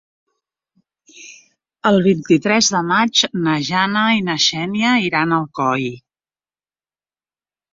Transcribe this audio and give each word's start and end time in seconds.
El 1.89 1.99
vint-i-tres 2.07 2.69
de 2.77 2.81
maig 2.93 3.21
na 3.49 3.55
Jana 3.67 4.07
i 4.21 4.25
na 4.31 4.39
Xènia 4.49 4.95
iran 5.11 5.37
a 5.37 5.41
Alcoi. 5.43 5.89